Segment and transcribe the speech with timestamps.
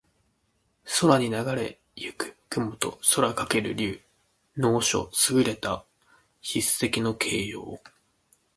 [0.99, 4.01] 空にながれ行く雲と空翔ける竜。
[4.57, 5.85] 能書（すぐれた
[6.43, 7.79] 筆跡）の形容。